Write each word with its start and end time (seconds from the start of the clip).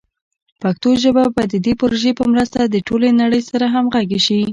پښتو 0.61 0.89
ژبه 1.03 1.23
به 1.35 1.43
د 1.51 1.53
دې 1.65 1.73
پروژې 1.81 2.11
په 2.19 2.23
مرسته 2.33 2.59
د 2.63 2.75
ټولې 2.87 3.09
نړۍ 3.21 3.41
سره 3.51 3.65
همغږي 3.73 4.19
شي. 4.27 4.41